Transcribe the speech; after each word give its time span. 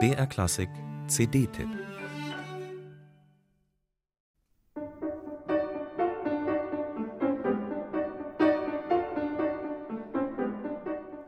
BR 0.00 0.26
Klassik 0.26 0.68
CD-Tipp 1.06 1.68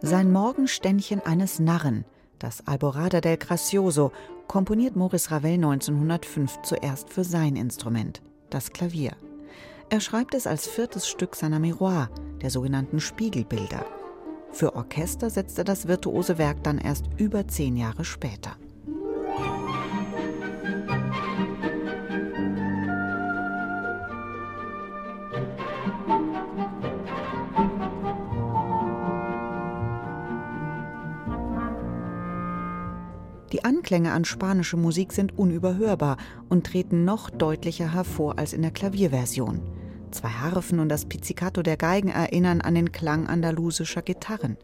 Sein 0.00 0.32
Morgenständchen 0.32 1.20
eines 1.24 1.60
Narren, 1.60 2.04
das 2.40 2.66
Alborada 2.66 3.20
del 3.20 3.36
Gracioso, 3.36 4.10
komponiert 4.48 4.96
Maurice 4.96 5.30
Ravel 5.30 5.52
1905 5.52 6.62
zuerst 6.62 7.10
für 7.10 7.22
sein 7.22 7.54
Instrument, 7.54 8.22
das 8.50 8.72
Klavier. 8.72 9.12
Er 9.88 10.00
schreibt 10.00 10.34
es 10.34 10.48
als 10.48 10.66
viertes 10.66 11.06
Stück 11.06 11.36
seiner 11.36 11.60
Miroir, 11.60 12.10
der 12.42 12.50
sogenannten 12.50 12.98
Spiegelbilder. 12.98 13.86
Für 14.56 14.74
Orchester 14.74 15.28
setzt 15.28 15.58
er 15.58 15.64
das 15.64 15.86
virtuose 15.86 16.38
Werk 16.38 16.62
dann 16.62 16.78
erst 16.78 17.04
über 17.18 17.46
zehn 17.46 17.76
Jahre 17.76 18.06
später. 18.06 18.56
Die 33.52 33.62
Anklänge 33.62 34.12
an 34.12 34.24
spanische 34.24 34.78
Musik 34.78 35.12
sind 35.12 35.38
unüberhörbar 35.38 36.16
und 36.48 36.64
treten 36.64 37.04
noch 37.04 37.28
deutlicher 37.28 37.92
hervor 37.92 38.38
als 38.38 38.54
in 38.54 38.62
der 38.62 38.70
Klavierversion. 38.70 39.75
Zwei 40.10 40.28
Harfen 40.28 40.78
und 40.78 40.88
das 40.88 41.04
Pizzicato 41.04 41.62
der 41.62 41.76
Geigen 41.76 42.08
erinnern 42.08 42.60
an 42.60 42.74
den 42.74 42.92
Klang 42.92 43.26
andalusischer 43.26 44.02
Gitarren. 44.02 44.56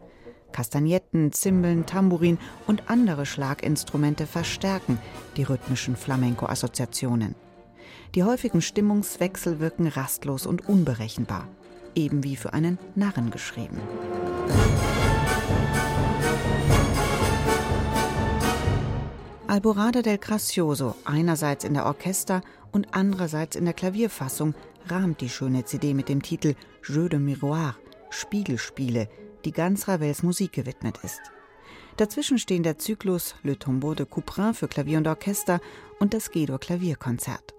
Kastagnetten, 0.53 1.33
Zimbeln, 1.33 1.87
Tambourin 1.87 2.39
und 2.67 2.89
andere 2.91 3.27
Schlaginstrumente 3.27 4.27
verstärken 4.27 4.99
die 5.37 5.43
rhythmischen 5.43 5.97
Flamenco-Assoziationen. 5.97 7.35
Die 8.15 8.25
häufigen 8.25 8.61
Stimmungswechsel 8.61 9.59
wirken 9.59 9.87
rastlos 9.87 10.47
und 10.47 10.69
unberechenbar, 10.69 11.49
eben 11.95 12.23
wie 12.23 12.37
für 12.37 12.53
einen 12.53 12.79
Narren 12.95 13.31
geschrieben. 13.31 13.81
Alborada 19.47 20.01
del 20.01 20.17
Gracioso, 20.19 20.95
einerseits 21.05 21.65
in 21.65 21.75
der 21.75 21.85
Orchester- 21.85 22.41
und 22.71 22.89
andererseits 22.93 23.55
in 23.55 23.67
der 23.67 23.75
Klavierfassung, 23.75 24.55
rahmt 24.89 25.21
die 25.21 25.29
schöne 25.29 25.65
CD 25.65 25.95
mit 25.95 26.09
dem 26.09 26.23
Titel 26.23 26.55
Jeux 26.87 27.09
de 27.09 27.19
Miroir, 27.19 27.77
Spiegelspiele, 28.11 29.09
die 29.45 29.53
ganz 29.53 29.89
Ravels 29.89 30.23
Musik 30.23 30.53
gewidmet 30.53 30.99
ist. 31.03 31.21
Dazwischen 31.97 32.39
stehen 32.39 32.63
der 32.63 32.79
Zyklus 32.79 33.35
Le 33.43 33.59
Tombeau 33.59 33.95
de 33.95 34.07
Couperin 34.07 34.55
für 34.55 34.69
Klavier 34.69 34.99
und 34.99 35.07
Orchester 35.07 35.61
und 35.99 36.15
das 36.15 36.31
G-Dur 36.31 36.59
Klavierkonzert. 36.59 37.55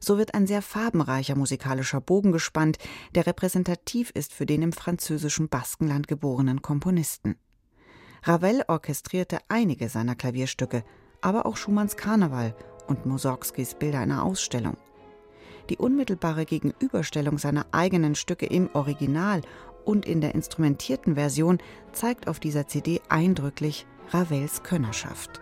So 0.00 0.16
wird 0.16 0.34
ein 0.34 0.46
sehr 0.46 0.62
farbenreicher 0.62 1.36
musikalischer 1.36 2.00
Bogen 2.00 2.32
gespannt, 2.32 2.78
der 3.14 3.26
repräsentativ 3.26 4.10
ist 4.10 4.32
für 4.32 4.46
den 4.46 4.62
im 4.62 4.72
französischen 4.72 5.48
Baskenland 5.48 6.08
geborenen 6.08 6.62
Komponisten. 6.62 7.36
Ravel 8.22 8.64
orchestrierte 8.66 9.38
einige 9.48 9.90
seiner 9.90 10.14
Klavierstücke, 10.14 10.84
aber 11.20 11.44
auch 11.44 11.58
Schumanns 11.58 11.96
Karneval 11.96 12.54
und 12.86 13.04
Mussorgskis 13.04 13.74
Bilder 13.74 14.00
einer 14.00 14.24
Ausstellung. 14.24 14.78
Die 15.70 15.78
unmittelbare 15.78 16.44
Gegenüberstellung 16.44 17.38
seiner 17.38 17.64
eigenen 17.70 18.16
Stücke 18.16 18.46
im 18.46 18.68
Original 18.74 19.40
und 19.84 20.04
in 20.04 20.20
der 20.20 20.34
instrumentierten 20.34 21.14
Version 21.14 21.58
zeigt 21.92 22.28
auf 22.28 22.40
dieser 22.40 22.66
CD 22.66 23.00
eindrücklich 23.08 23.86
Ravels 24.10 24.64
Könnerschaft. 24.64 25.40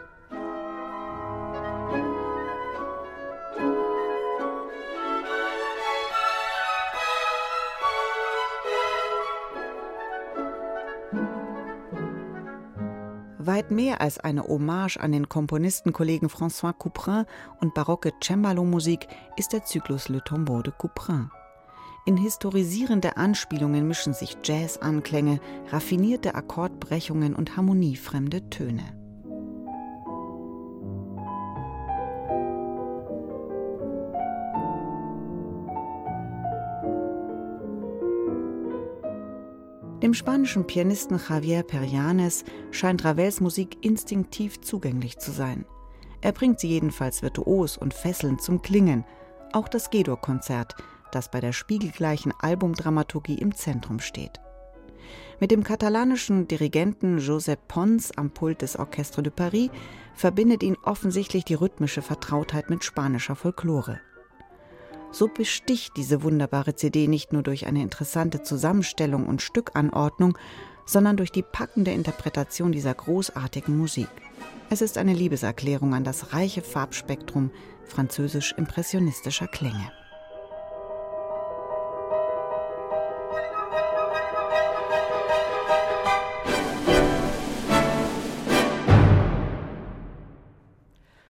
Weit 13.49 13.71
mehr 13.71 14.03
als 14.03 14.19
eine 14.19 14.43
Hommage 14.43 14.99
an 14.99 15.11
den 15.11 15.31
Komponistenkollegen 15.31 16.29
François 16.29 16.75
Couperin 16.75 17.25
und 17.63 17.73
barocke 17.73 18.13
Cembalo-Musik 18.23 19.09
ist 19.39 19.55
der 19.55 19.65
Zyklus 19.65 20.11
Le 20.11 20.23
Tombeau 20.23 20.61
de 20.61 20.75
Couperin. 20.77 21.31
In 22.05 22.19
historisierende 22.19 23.17
Anspielungen 23.17 23.89
mischen 23.89 24.13
sich 24.13 24.37
Jazz-Anklänge, 24.45 25.41
raffinierte 25.71 26.35
Akkordbrechungen 26.35 27.35
und 27.35 27.57
harmoniefremde 27.57 28.51
Töne. 28.51 28.98
Dem 40.03 40.15
spanischen 40.15 40.65
Pianisten 40.65 41.19
Javier 41.29 41.65
Perianes 41.65 42.45
scheint 42.71 43.05
Ravels 43.05 43.41
Musik 43.41 43.85
instinktiv 43.85 44.61
zugänglich 44.61 45.19
zu 45.19 45.33
sein. 45.33 45.65
Er 46.21 46.31
bringt 46.31 46.61
sie 46.61 46.69
jedenfalls 46.69 47.23
virtuos 47.23 47.77
und 47.77 47.95
fesselnd 47.95 48.41
zum 48.41 48.63
Klingen. 48.63 49.05
Auch 49.53 49.67
das 49.67 49.91
G-Dur-Konzert, 49.91 50.77
das 51.11 51.33
bei 51.33 51.41
der 51.41 51.53
spiegelgleichen 51.53 52.33
Albumdramaturgie 52.39 53.39
im 53.39 53.57
Zentrum 53.57 53.99
steht. 53.99 54.41
Mit 55.41 55.51
dem 55.51 55.65
katalanischen 55.65 56.47
Dirigenten 56.47 57.19
Josep 57.19 57.67
Pons 57.67 58.17
am 58.17 58.31
Pult 58.31 58.63
des 58.63 58.79
Orchestre 58.79 59.25
de 59.25 59.33
Paris 59.33 59.71
verbindet 60.15 60.63
ihn 60.63 60.77
offensichtlich 60.85 61.45
die 61.45 61.55
rhythmische 61.55 62.03
Vertrautheit 62.03 62.71
mit 62.71 62.85
spanischer 62.85 63.35
Folklore. 63.35 64.01
So 65.11 65.29
besticht 65.29 65.97
diese 65.97 66.23
wunderbare 66.23 66.75
CD 66.75 67.09
nicht 67.09 67.33
nur 67.33 67.43
durch 67.43 67.67
eine 67.67 67.83
interessante 67.83 68.43
Zusammenstellung 68.43 69.27
und 69.27 69.43
Stückanordnung, 69.43 70.37
sondern 70.87 71.17
durch 71.17 71.33
die 71.33 71.43
packende 71.43 71.91
Interpretation 71.91 72.73
dieser 72.73 72.95
großartigen 72.95 73.77
Musik. 73.77 74.09
Es 74.71 74.83
ist 74.83 74.99
eine 74.99 75.15
Liebeserklärung 75.15 75.95
an 75.95 76.05
das 76.05 76.33
reiche 76.33 76.63
Farbspektrum 76.63 77.51
französisch-impressionistischer 77.85 79.49
Klänge. 79.49 79.93